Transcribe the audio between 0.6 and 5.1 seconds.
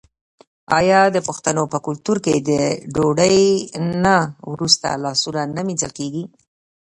آیا د پښتنو په کلتور کې د ډوډۍ نه وروسته